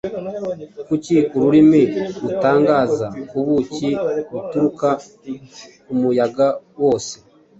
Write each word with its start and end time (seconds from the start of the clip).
Kuki 0.87 1.15
Ururimi 1.35 1.83
rutangaza 2.21 3.07
ubuki 3.39 3.89
buturuka 4.31 4.89
kumuyaga 5.85 6.47
wose? 6.83 7.13